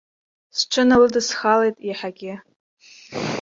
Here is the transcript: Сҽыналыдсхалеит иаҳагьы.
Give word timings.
Сҽыналыдсхалеит 0.57 1.77
иаҳагьы. 1.87 2.33